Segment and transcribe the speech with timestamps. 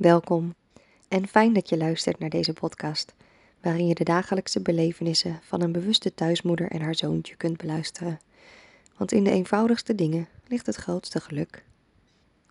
[0.00, 0.54] Welkom
[1.08, 3.14] en fijn dat je luistert naar deze podcast,
[3.62, 8.20] waarin je de dagelijkse belevenissen van een bewuste thuismoeder en haar zoontje kunt beluisteren.
[8.96, 11.64] Want in de eenvoudigste dingen ligt het grootste geluk.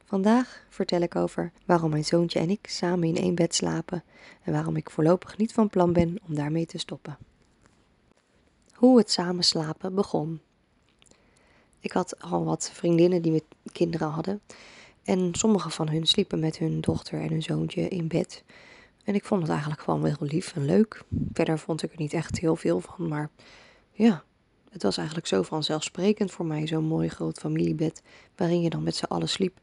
[0.04, 4.04] Vandaag vertel ik over waarom mijn zoontje en ik samen in één bed slapen
[4.44, 7.18] en waarom ik voorlopig niet van plan ben om daarmee te stoppen.
[8.74, 10.42] Hoe het samen slapen begon.
[11.80, 14.42] Ik had al wat vriendinnen die met kinderen hadden.
[15.04, 18.44] En sommige van hun sliepen met hun dochter en hun zoontje in bed.
[19.04, 21.04] En ik vond het eigenlijk gewoon wel lief en leuk.
[21.34, 23.30] Verder vond ik er niet echt heel veel van, maar
[23.92, 24.24] ja,
[24.70, 28.02] het was eigenlijk zo vanzelfsprekend voor mij, zo'n mooi groot familiebed
[28.36, 29.60] waarin je dan met z'n allen sliep,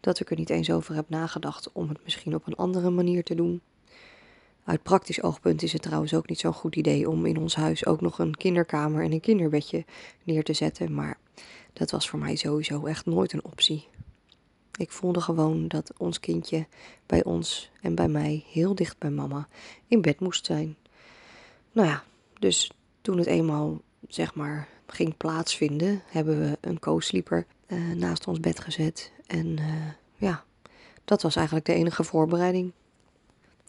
[0.00, 3.24] dat ik er niet eens over heb nagedacht om het misschien op een andere manier
[3.24, 3.60] te doen.
[4.64, 7.86] Uit praktisch oogpunt is het trouwens ook niet zo'n goed idee om in ons huis
[7.86, 9.84] ook nog een kinderkamer en een kinderbedje
[10.24, 11.18] neer te zetten, maar
[11.72, 13.88] dat was voor mij sowieso echt nooit een optie.
[14.76, 16.66] Ik voelde gewoon dat ons kindje
[17.06, 19.48] bij ons en bij mij heel dicht bij mama
[19.86, 20.76] in bed moest zijn.
[21.72, 22.04] Nou ja,
[22.38, 28.40] dus toen het eenmaal zeg maar ging plaatsvinden, hebben we een co-sleeper uh, naast ons
[28.40, 29.12] bed gezet.
[29.26, 29.74] En uh,
[30.16, 30.44] ja,
[31.04, 32.72] dat was eigenlijk de enige voorbereiding.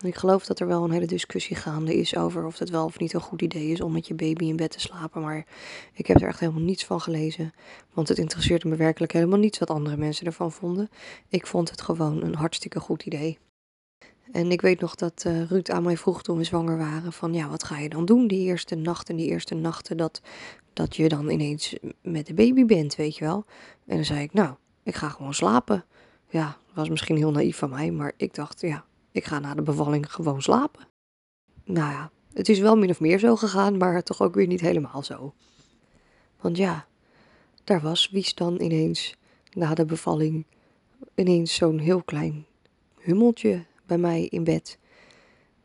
[0.04, 3.00] Ik geloof dat er wel een hele discussie gaande is over of het wel of
[3.00, 5.22] niet een goed idee is om met je baby in bed te slapen.
[5.22, 5.46] Maar
[5.94, 7.54] ik heb er echt helemaal niets van gelezen.
[7.94, 10.90] Want het interesseerde me werkelijk helemaal niets wat andere mensen ervan vonden.
[11.30, 13.40] Ik vond het gewoon een hartstikke goed idee.
[14.32, 17.34] En ik weet nog dat uh, Ruud aan mij vroeg toen we zwanger waren: van
[17.34, 20.22] ja, wat ga je dan doen die eerste nacht en die eerste nachten dat,
[20.74, 23.46] dat je dan ineens met de baby bent, weet je wel?
[23.86, 25.86] En dan zei ik: Nou, ik ga gewoon slapen.
[26.30, 29.62] Ja, was misschien heel naïef van mij, maar ik dacht: ja, ik ga na de
[29.62, 30.88] bevalling gewoon slapen.
[31.64, 34.62] Nou ja, het is wel min of meer zo gegaan, maar toch ook weer niet
[34.62, 35.34] helemaal zo.
[36.42, 36.88] Want ja,
[37.64, 39.18] daar was Wies dan ineens
[39.54, 40.46] na de bevalling
[41.16, 42.46] ineens zo'n heel klein
[43.00, 44.78] hummeltje bij mij in bed.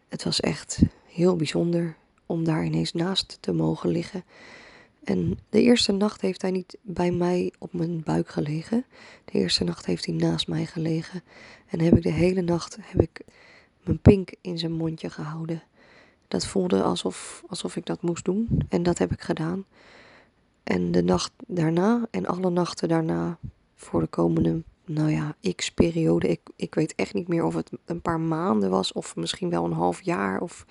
[0.08, 4.24] Het was echt heel bijzonder om daar ineens naast te mogen liggen.
[5.06, 8.84] En de eerste nacht heeft hij niet bij mij op mijn buik gelegen.
[9.24, 11.22] De eerste nacht heeft hij naast mij gelegen.
[11.66, 13.20] En heb ik de hele nacht heb ik
[13.84, 15.62] mijn pink in zijn mondje gehouden.
[16.28, 18.48] Dat voelde alsof, alsof ik dat moest doen.
[18.68, 19.64] En dat heb ik gedaan.
[20.62, 23.38] En de nacht daarna en alle nachten daarna
[23.74, 26.28] voor de komende, nou ja, x periode.
[26.28, 29.64] Ik, ik weet echt niet meer of het een paar maanden was of misschien wel
[29.64, 30.66] een half jaar of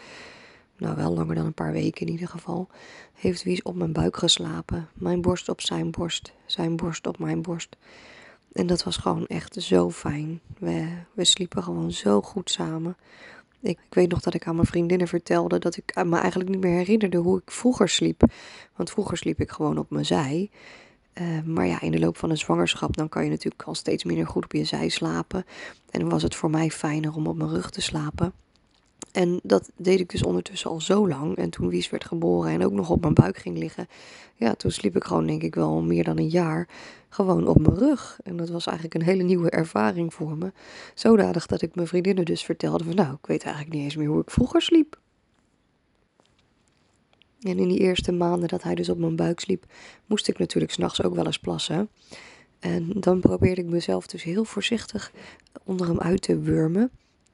[0.77, 2.67] nou wel langer dan een paar weken in ieder geval,
[3.13, 4.89] heeft Wies op mijn buik geslapen.
[4.93, 7.75] Mijn borst op zijn borst, zijn borst op mijn borst.
[8.51, 10.39] En dat was gewoon echt zo fijn.
[10.59, 12.97] We, we sliepen gewoon zo goed samen.
[13.61, 16.61] Ik, ik, weet nog dat ik aan mijn vriendinnen vertelde dat ik me eigenlijk niet
[16.61, 18.23] meer herinnerde hoe ik vroeger sliep.
[18.75, 20.49] Want vroeger sliep ik gewoon op mijn zij.
[21.21, 24.03] Uh, maar ja, in de loop van een zwangerschap, dan kan je natuurlijk al steeds
[24.03, 25.45] minder goed op je zij slapen.
[25.91, 28.33] En dan was het voor mij fijner om op mijn rug te slapen.
[29.15, 31.35] En dat deed ik dus ondertussen al zo lang.
[31.37, 33.87] En toen Wies werd geboren en ook nog op mijn buik ging liggen.
[34.35, 36.67] Ja, toen sliep ik gewoon denk ik wel meer dan een jaar
[37.09, 38.19] gewoon op mijn rug.
[38.23, 40.51] En dat was eigenlijk een hele nieuwe ervaring voor me.
[40.93, 44.07] Zodanig dat ik mijn vriendinnen dus vertelde van nou, ik weet eigenlijk niet eens meer
[44.07, 44.99] hoe ik vroeger sliep.
[47.39, 49.65] En in die eerste maanden dat hij dus op mijn buik sliep,
[50.05, 51.89] moest ik natuurlijk s'nachts ook wel eens plassen.
[52.59, 55.11] En dan probeerde ik mezelf dus heel voorzichtig
[55.63, 56.91] onder hem uit te wurmen.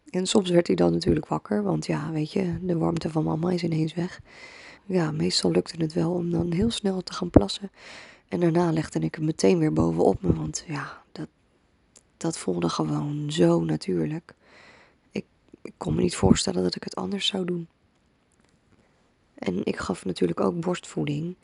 [0.09, 3.51] En soms werd hij dan natuurlijk wakker, want ja, weet je, de warmte van mama
[3.51, 4.21] is ineens weg.
[4.85, 7.71] Ja, meestal lukte het wel om dan heel snel te gaan plassen.
[8.27, 11.27] En daarna legde ik hem meteen weer bovenop me, want ja, dat,
[12.17, 14.33] dat voelde gewoon zo natuurlijk.
[15.11, 15.25] Ik,
[15.61, 17.67] ik kon me niet voorstellen dat ik het anders zou doen.
[19.33, 21.35] En ik gaf natuurlijk ook borstvoeding.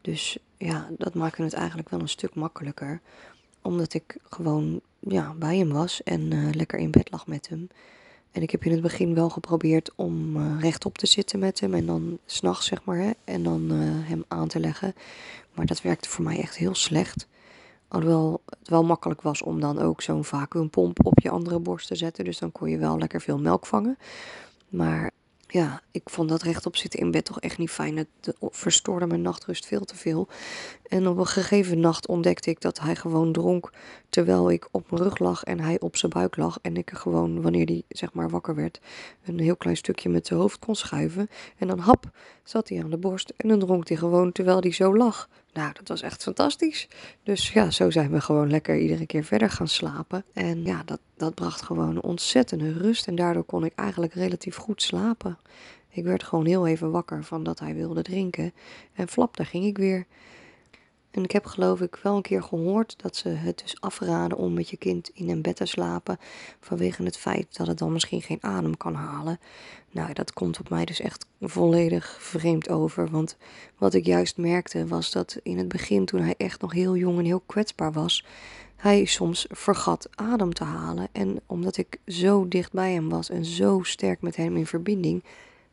[0.00, 3.00] Dus ja, dat maakte het eigenlijk wel een stuk makkelijker.
[3.62, 7.68] Omdat ik gewoon ja, bij hem was en uh, lekker in bed lag met hem.
[8.30, 11.74] En ik heb in het begin wel geprobeerd om uh, rechtop te zitten met hem
[11.74, 14.94] en dan s'nachts zeg maar, hè, en dan uh, hem aan te leggen.
[15.54, 17.28] Maar dat werkte voor mij echt heel slecht.
[17.88, 21.94] Alhoewel het wel makkelijk was om dan ook zo'n vacuümpomp op je andere borst te
[21.94, 22.24] zetten.
[22.24, 23.98] Dus dan kon je wel lekker veel melk vangen.
[24.68, 25.10] Maar
[25.52, 27.96] ja, ik vond dat rechtop zitten in bed toch echt niet fijn.
[27.96, 30.28] Het verstoorde mijn nachtrust veel te veel.
[30.88, 33.72] En op een gegeven nacht ontdekte ik dat hij gewoon dronk
[34.08, 36.58] terwijl ik op mijn rug lag en hij op zijn buik lag.
[36.62, 38.80] En ik gewoon, wanneer hij zeg maar wakker werd,
[39.24, 41.28] een heel klein stukje met zijn hoofd kon schuiven.
[41.58, 42.10] En dan hap,
[42.44, 45.28] zat hij aan de borst en dan dronk hij gewoon terwijl hij zo lag.
[45.52, 46.88] Nou, dat was echt fantastisch.
[47.22, 50.24] Dus ja, zo zijn we gewoon lekker iedere keer verder gaan slapen.
[50.32, 53.06] En ja, dat, dat bracht gewoon ontzettende rust.
[53.06, 55.38] En daardoor kon ik eigenlijk relatief goed slapen.
[55.88, 58.52] Ik werd gewoon heel even wakker van dat hij wilde drinken.
[58.92, 60.06] En flap, daar ging ik weer.
[61.10, 64.52] En ik heb geloof ik wel een keer gehoord dat ze het dus afraden om
[64.52, 66.18] met je kind in een bed te slapen.
[66.60, 69.40] Vanwege het feit dat het dan misschien geen adem kan halen.
[69.90, 73.10] Nou, dat komt op mij dus echt volledig vreemd over.
[73.10, 73.36] Want
[73.78, 77.18] wat ik juist merkte was dat in het begin, toen hij echt nog heel jong
[77.18, 78.24] en heel kwetsbaar was,
[78.76, 81.08] hij soms vergat adem te halen.
[81.12, 85.24] En omdat ik zo dicht bij hem was en zo sterk met hem in verbinding,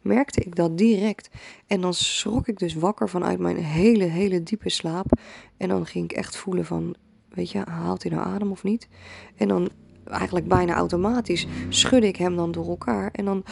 [0.07, 1.29] merkte ik dat direct.
[1.67, 5.19] En dan schrok ik dus wakker vanuit mijn hele, hele diepe slaap.
[5.57, 6.95] En dan ging ik echt voelen van,
[7.29, 8.87] weet je, haalt hij nou adem of niet?
[9.35, 9.69] En dan
[10.03, 13.11] eigenlijk bijna automatisch schudde ik hem dan door elkaar.
[13.11, 13.43] En dan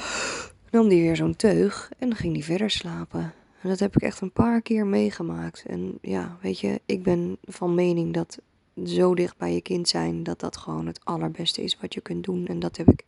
[0.71, 3.33] nam hij weer zo'n teug en dan ging hij verder slapen.
[3.61, 5.63] En dat heb ik echt een paar keer meegemaakt.
[5.67, 8.39] En ja, weet je, ik ben van mening dat
[8.85, 12.23] zo dicht bij je kind zijn, dat dat gewoon het allerbeste is wat je kunt
[12.23, 12.47] doen.
[12.47, 13.05] En dat heb ik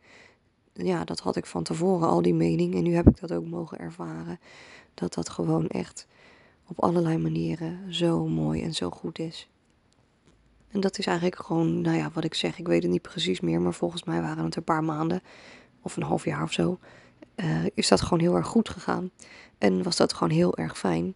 [0.83, 2.75] ja, dat had ik van tevoren al die mening.
[2.75, 4.39] En nu heb ik dat ook mogen ervaren.
[4.93, 6.07] Dat dat gewoon echt
[6.67, 9.49] op allerlei manieren zo mooi en zo goed is.
[10.71, 12.59] En dat is eigenlijk gewoon, nou ja, wat ik zeg.
[12.59, 15.21] Ik weet het niet precies meer, maar volgens mij waren het een paar maanden
[15.81, 16.79] of een half jaar of zo.
[17.35, 19.11] Uh, is dat gewoon heel erg goed gegaan.
[19.57, 21.15] En was dat gewoon heel erg fijn.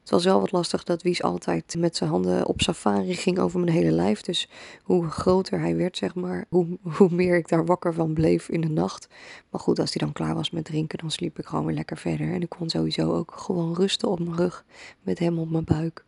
[0.00, 3.60] Het was wel wat lastig dat Wies altijd met zijn handen op safari ging over
[3.60, 4.20] mijn hele lijf.
[4.20, 4.48] Dus
[4.82, 8.60] hoe groter hij werd, zeg maar, hoe, hoe meer ik daar wakker van bleef in
[8.60, 9.08] de nacht.
[9.50, 11.96] Maar goed, als hij dan klaar was met drinken, dan sliep ik gewoon weer lekker
[11.96, 12.32] verder.
[12.32, 14.64] En ik kon sowieso ook gewoon rusten op mijn rug
[15.02, 16.04] met hem op mijn buik.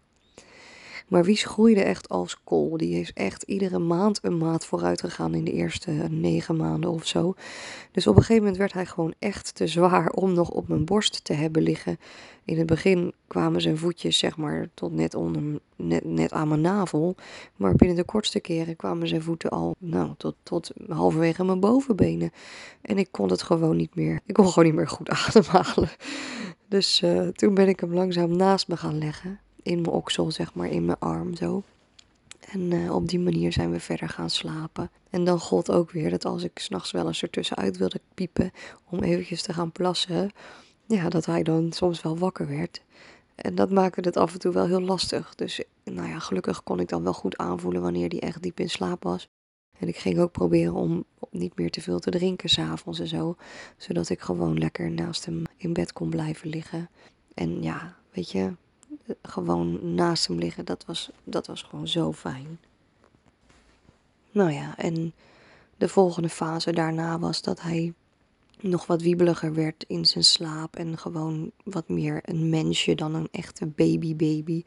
[1.13, 2.77] Maar Wies groeide echt als kool.
[2.77, 7.07] Die is echt iedere maand een maat vooruit gegaan in de eerste negen maanden of
[7.07, 7.35] zo.
[7.91, 10.85] Dus op een gegeven moment werd hij gewoon echt te zwaar om nog op mijn
[10.85, 11.99] borst te hebben liggen.
[12.45, 15.43] In het begin kwamen zijn voetjes zeg maar tot net, onder,
[15.77, 17.15] net, net aan mijn navel.
[17.57, 22.31] Maar binnen de kortste keren kwamen zijn voeten al nou, tot, tot halverwege mijn bovenbenen.
[22.83, 24.21] En ik kon het gewoon niet meer.
[24.27, 25.91] Ik kon gewoon niet meer goed ademhalen.
[26.69, 30.55] Dus uh, toen ben ik hem langzaam naast me gaan leggen in mijn oksel, zeg
[30.55, 31.63] maar, in mijn arm zo.
[32.51, 34.91] En uh, op die manier zijn we verder gaan slapen.
[35.11, 38.51] En dan gold ook weer dat als ik s'nachts wel eens ertussenuit wilde piepen
[38.91, 40.31] om eventjes te gaan plassen,
[40.87, 42.83] ja, dat hij dan soms wel wakker werd.
[43.35, 45.35] En dat maakte het af en toe wel heel lastig.
[45.35, 48.71] Dus nou ja, gelukkig kon ik dan wel goed aanvoelen wanneer hij echt diep in
[48.71, 49.29] slaap was.
[49.79, 53.37] En ik ging ook proberen om niet meer te veel te drinken s'avonds en zo.
[53.77, 56.89] Zodat ik gewoon lekker naast hem in bed kon blijven liggen.
[57.35, 58.53] En ja, weet je,
[59.23, 62.59] gewoon naast hem liggen, dat was, dat was gewoon zo fijn.
[64.31, 65.13] Nou ja, en
[65.77, 67.93] de volgende fase daarna was dat hij
[68.61, 73.29] nog wat wiebeliger werd in zijn slaap en gewoon wat meer een mensje dan een
[73.31, 74.63] echte baby-baby.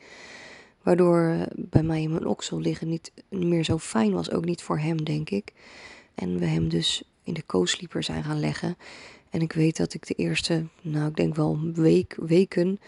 [0.81, 4.79] Waardoor bij mij in mijn oksel liggen niet meer zo fijn was, ook niet voor
[4.79, 5.53] hem, denk ik.
[6.15, 8.77] En we hem dus in de co-sleeper zijn gaan leggen.
[9.29, 12.79] En ik weet dat ik de eerste, nou ik denk wel week, weken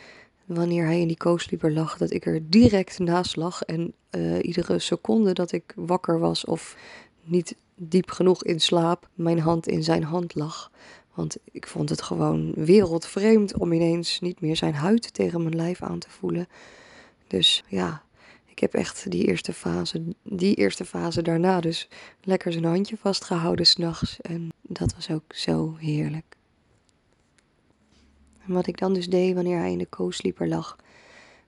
[0.47, 3.61] wanneer hij in die co-sleeper lag, dat ik er direct naast lag.
[3.61, 6.77] En uh, iedere seconde dat ik wakker was of
[7.23, 10.71] niet diep genoeg in slaap, mijn hand in zijn hand lag.
[11.13, 15.81] Want ik vond het gewoon wereldvreemd om ineens niet meer zijn huid tegen mijn lijf
[15.81, 16.47] aan te voelen.
[17.27, 18.03] Dus ja,
[18.45, 21.87] ik heb echt die eerste fase, die eerste fase daarna dus
[22.23, 24.21] lekker zijn handje vastgehouden s'nachts.
[24.21, 26.35] En dat was ook zo heerlijk.
[28.47, 30.75] Wat ik dan dus deed wanneer hij in de co-sleeper lag,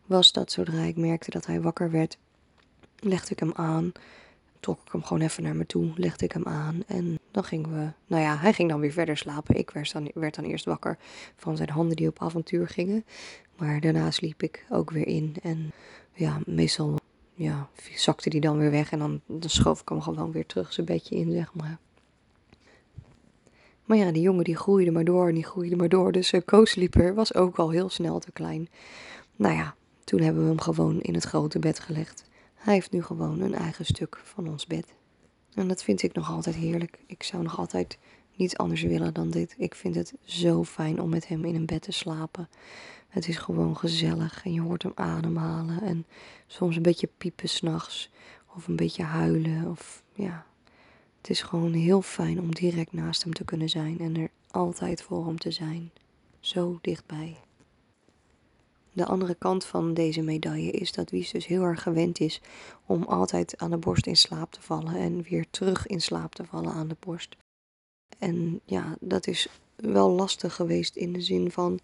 [0.05, 2.17] was dat zodra ik merkte dat hij wakker werd,
[2.99, 3.91] legde ik hem aan.
[4.59, 7.73] Trok ik hem gewoon even naar me toe, legde ik hem aan en dan gingen
[7.73, 7.91] we.
[8.07, 9.55] Nou ja, hij ging dan weer verder slapen.
[9.55, 10.97] Ik werd dan, werd dan eerst wakker
[11.35, 13.05] van zijn handen die op avontuur gingen.
[13.57, 15.35] Maar daarna sliep ik ook weer in.
[15.41, 15.71] En
[16.13, 16.99] ja, meestal
[17.33, 20.73] ja, zakte die dan weer weg en dan, dan schoof ik hem gewoon weer terug
[20.73, 21.77] zijn bedje in, zeg maar.
[23.89, 26.11] Maar ja, die jongen die groeide maar door en die groeide maar door.
[26.11, 28.69] Dus uh, was ook al heel snel te klein.
[29.35, 32.29] Nou ja, toen hebben we hem gewoon in het grote bed gelegd.
[32.55, 34.93] Hij heeft nu gewoon een eigen stuk van ons bed.
[35.53, 36.99] En dat vind ik nog altijd heerlijk.
[37.05, 37.97] Ik zou nog altijd
[38.35, 39.55] niets anders willen dan dit.
[39.57, 42.49] Ik vind het zo fijn om met hem in een bed te slapen.
[43.07, 46.05] Het is gewoon gezellig en je hoort hem ademhalen en
[46.47, 48.11] soms een beetje piepen s'nachts
[48.55, 50.45] of een beetje huilen of ja,
[51.21, 55.01] het is gewoon heel fijn om direct naast hem te kunnen zijn en er altijd
[55.01, 55.91] voor hem te zijn.
[56.39, 57.37] Zo dichtbij.
[58.91, 62.41] De andere kant van deze medaille is dat Wies dus heel erg gewend is
[62.85, 66.45] om altijd aan de borst in slaap te vallen en weer terug in slaap te
[66.45, 67.35] vallen aan de borst.
[68.17, 71.79] En ja, dat is wel lastig geweest in de zin van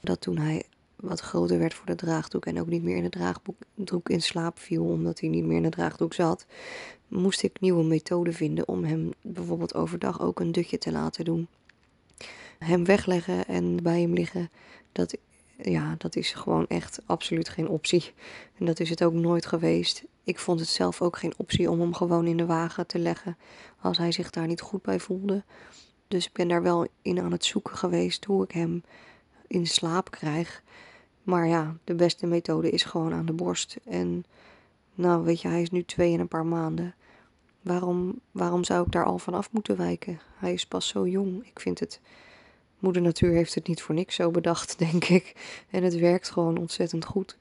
[0.00, 0.64] dat toen hij
[1.00, 4.58] wat groter werd voor de draagdoek en ook niet meer in de draagdoek in slaap
[4.58, 6.46] viel omdat hij niet meer in de draagdoek zat,
[7.08, 11.48] moest ik nieuwe methoden vinden om hem bijvoorbeeld overdag ook een dutje te laten doen.
[12.58, 14.50] Hem wegleggen en bij hem liggen,
[14.92, 15.16] dat
[15.62, 18.12] ja, dat is gewoon echt absoluut geen optie.
[18.58, 20.04] En dat is het ook nooit geweest.
[20.24, 23.36] Ik vond het zelf ook geen optie om hem gewoon in de wagen te leggen
[23.80, 25.42] als hij zich daar niet goed bij voelde.
[26.08, 28.82] Dus ik ben daar wel in aan het zoeken geweest hoe ik hem
[29.46, 30.62] in slaap krijg.
[31.28, 33.76] Maar ja, de beste methode is gewoon aan de borst.
[33.84, 34.24] En
[34.94, 36.94] nou, weet je, hij is nu twee en een paar maanden.
[37.62, 40.20] Waarom, waarom zou ik daar al van af moeten wijken?
[40.36, 41.46] Hij is pas zo jong.
[41.46, 42.00] Ik vind het.
[42.78, 45.34] Moeder Natuur heeft het niet voor niks zo bedacht, denk ik.
[45.70, 47.38] En het werkt gewoon ontzettend goed.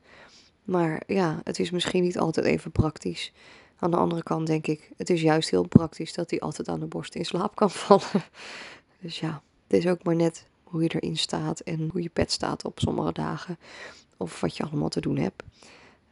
[0.63, 3.34] Maar ja, het is misschien niet altijd even praktisch.
[3.79, 6.79] Aan de andere kant denk ik, het is juist heel praktisch dat hij altijd aan
[6.79, 8.24] de borst in slaap kan vallen.
[9.01, 12.31] Dus ja, het is ook maar net hoe je erin staat en hoe je pet
[12.31, 13.57] staat op sommige dagen.
[14.17, 15.43] Of wat je allemaal te doen hebt.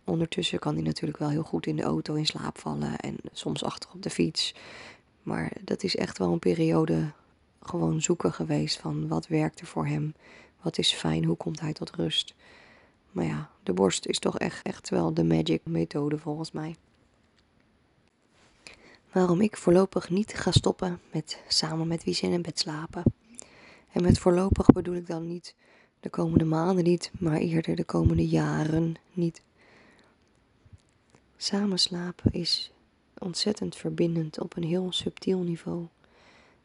[0.04, 3.64] Ondertussen kan hij natuurlijk wel heel goed in de auto in slaap vallen en soms
[3.64, 4.56] achter op de fiets.
[5.24, 7.12] Maar dat is echt wel een periode
[7.62, 10.14] gewoon zoeken geweest van wat werkt er voor hem,
[10.62, 12.34] wat is fijn, hoe komt hij tot rust.
[13.12, 16.76] Maar ja, de borst is toch echt, echt wel de magic methode volgens mij.
[19.12, 23.04] Waarom ik voorlopig niet ga stoppen met samen met wie zin in bed slapen.
[23.96, 25.56] En met voorlopig bedoel ik dan niet
[26.00, 29.42] de komende maanden niet, maar eerder de komende jaren niet.
[31.38, 32.72] Samen slapen is
[33.18, 35.86] ontzettend verbindend op een heel subtiel niveau.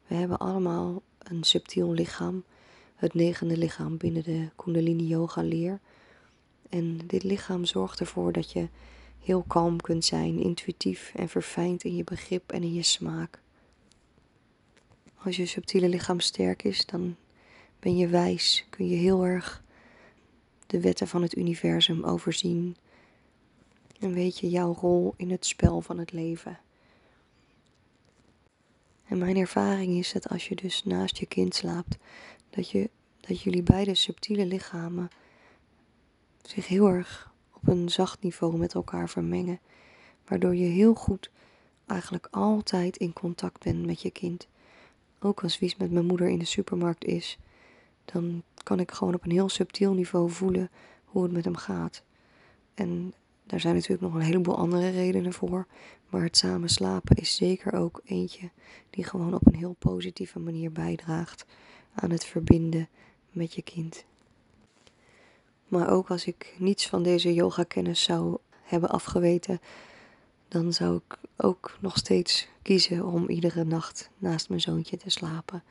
[0.06, 2.44] We hebben allemaal een subtiel lichaam,
[2.96, 5.80] het negende lichaam binnen de Kundalini Yoga leer.
[6.68, 8.68] En dit lichaam zorgt ervoor dat je
[9.20, 13.40] heel kalm kunt zijn, intuïtief en verfijnd in je begrip en in je smaak.
[15.24, 17.16] Als je subtiele lichaam sterk is, dan
[17.78, 19.62] ben je wijs, kun je heel erg
[20.66, 22.76] de wetten van het universum overzien
[23.98, 26.58] en weet je jouw rol in het spel van het leven.
[29.06, 31.96] En mijn ervaring is dat als je dus naast je kind slaapt,
[32.50, 35.08] dat, je, dat jullie beide subtiele lichamen
[36.42, 39.60] zich heel erg op een zacht niveau met elkaar vermengen,
[40.26, 41.30] waardoor je heel goed
[41.86, 44.48] eigenlijk altijd in contact bent met je kind.
[45.20, 47.38] Ook als Wies met mijn moeder in de supermarkt is,
[48.04, 50.70] dan kan ik gewoon op een heel subtiel niveau voelen
[51.04, 52.02] hoe het met hem gaat.
[52.74, 55.66] En daar zijn natuurlijk nog een heleboel andere redenen voor.
[56.08, 58.50] Maar het samen slapen is zeker ook eentje
[58.90, 61.46] die gewoon op een heel positieve manier bijdraagt
[61.94, 62.88] aan het verbinden
[63.30, 64.04] met je kind.
[65.68, 69.60] Maar ook als ik niets van deze yoga-kennis zou hebben afgeweten,
[70.50, 75.62] dan zou ik ook nog steeds kiezen om iedere nacht naast mijn zoontje te slapen.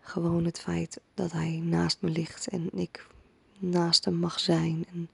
[0.00, 3.06] Gewoon het feit dat hij naast me ligt en ik
[3.58, 4.86] naast hem mag zijn.
[4.92, 5.08] En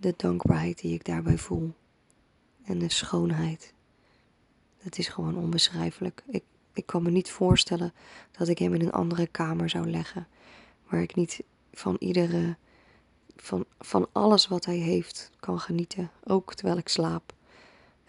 [0.00, 1.72] de dankbaarheid die ik daarbij voel.
[2.64, 3.74] En de schoonheid.
[4.78, 6.22] Het is gewoon onbeschrijfelijk.
[6.26, 7.92] Ik, ik kan me niet voorstellen
[8.30, 10.26] dat ik hem in een andere kamer zou leggen.
[10.88, 11.42] Waar ik niet
[11.72, 12.56] van iedere.
[13.36, 16.10] Van, van alles wat hij heeft kan genieten.
[16.24, 17.34] Ook terwijl ik slaap.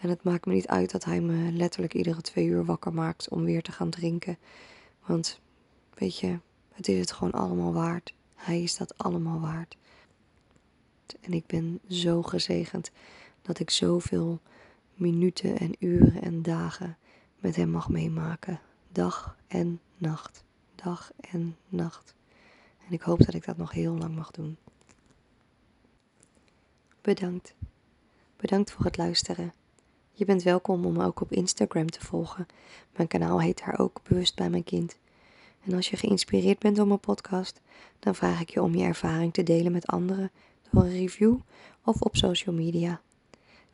[0.04, 3.28] En het maakt me niet uit dat hij me letterlijk iedere twee uur wakker maakt
[3.28, 4.38] om weer te gaan drinken.
[5.06, 5.40] Want
[5.94, 6.38] weet je,
[6.72, 8.14] het is het gewoon allemaal waard.
[8.34, 9.76] Hij is dat allemaal waard.
[11.20, 12.90] En ik ben zo gezegend
[13.42, 14.40] dat ik zoveel
[14.94, 16.96] minuten en uren en dagen
[17.38, 18.60] met hem mag meemaken.
[18.92, 20.44] Dag en nacht.
[20.74, 22.14] Dag en nacht.
[22.86, 24.56] En ik hoop dat ik dat nog heel lang mag doen.
[27.00, 27.54] Bedankt.
[28.36, 29.52] Bedankt voor het luisteren.
[30.16, 32.46] Je bent welkom om me ook op Instagram te volgen.
[32.96, 34.96] Mijn kanaal heet daar ook Bewust bij mijn kind.
[35.64, 37.60] En als je geïnspireerd bent door mijn podcast,
[37.98, 40.30] dan vraag ik je om je ervaring te delen met anderen
[40.70, 41.36] door een review
[41.84, 43.00] of op social media.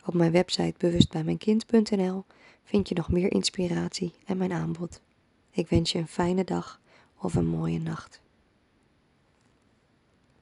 [0.04, 2.24] Op mijn website bewustbijmijnkind.nl
[2.64, 5.00] vind je nog meer inspiratie en mijn aanbod.
[5.50, 6.80] Ik wens je een fijne dag
[7.18, 8.20] of een mooie nacht.